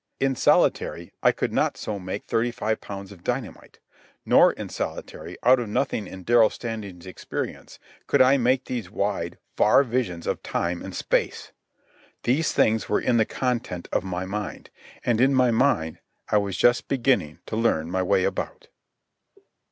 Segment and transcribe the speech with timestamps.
[0.19, 3.77] In solitary I could not so make thirty five pounds of dynamite.
[4.25, 7.77] Nor in solitary, out of nothing in Darrell Standing's experience,
[8.07, 11.51] could I make these wide, far visions of time and space.
[12.23, 14.71] These things were in the content of my mind,
[15.05, 18.69] and in my mind I was just beginning to learn my way about.